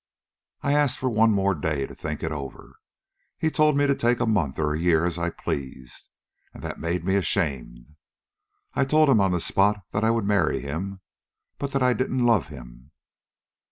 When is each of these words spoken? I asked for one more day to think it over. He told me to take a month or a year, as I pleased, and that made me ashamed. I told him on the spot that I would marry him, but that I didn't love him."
I 0.63 0.73
asked 0.73 0.97
for 0.97 1.11
one 1.11 1.29
more 1.29 1.53
day 1.53 1.85
to 1.85 1.93
think 1.93 2.23
it 2.23 2.31
over. 2.31 2.73
He 3.37 3.51
told 3.51 3.77
me 3.77 3.85
to 3.85 3.93
take 3.93 4.19
a 4.19 4.25
month 4.25 4.57
or 4.57 4.73
a 4.73 4.79
year, 4.79 5.05
as 5.05 5.19
I 5.19 5.29
pleased, 5.29 6.09
and 6.55 6.63
that 6.63 6.79
made 6.79 7.05
me 7.05 7.17
ashamed. 7.17 7.85
I 8.73 8.83
told 8.83 9.09
him 9.09 9.21
on 9.21 9.29
the 9.31 9.39
spot 9.39 9.79
that 9.91 10.03
I 10.03 10.09
would 10.09 10.25
marry 10.25 10.59
him, 10.59 11.01
but 11.59 11.69
that 11.73 11.83
I 11.83 11.93
didn't 11.93 12.25
love 12.25 12.47
him." 12.47 12.89